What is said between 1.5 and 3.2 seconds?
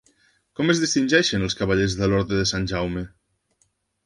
cavallers de l'Orde de Sant Jaume?